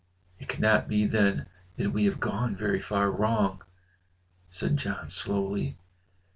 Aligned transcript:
'""It 0.39 0.47
cannot 0.47 0.87
be 0.87 1.05
then 1.05 1.45
that 1.77 1.91
we 1.91 2.05
have 2.05 2.19
gone 2.19 2.55
very 2.55 2.79
far 2.79 3.11
wrong," 3.11 3.61
said 4.49 4.77
John 4.77 5.11
slowly. 5.11 5.77